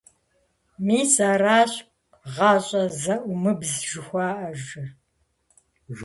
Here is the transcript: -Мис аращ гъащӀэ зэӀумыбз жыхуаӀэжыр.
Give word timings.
-Мис 0.85 1.13
аращ 1.31 1.71
гъащӀэ 2.35 2.83
зэӀумыбз 3.01 3.71
жыхуаӀэжыр. 3.89 4.89